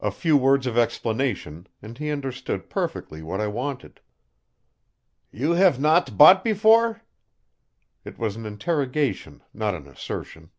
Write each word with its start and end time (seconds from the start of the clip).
A 0.00 0.10
few 0.10 0.36
words 0.36 0.66
of 0.66 0.76
explanation, 0.76 1.68
and 1.80 1.96
he 1.96 2.10
understood 2.10 2.68
perfectly 2.68 3.22
what 3.22 3.40
I 3.40 3.46
wanted. 3.46 3.98
"You 5.32 5.52
have 5.52 5.80
not 5.80 6.18
bought 6.18 6.44
before?" 6.44 7.00
It 8.04 8.18
was 8.18 8.36
an 8.36 8.44
interrogation, 8.44 9.42
not 9.54 9.74
an 9.74 9.88
assertion. 9.88 10.50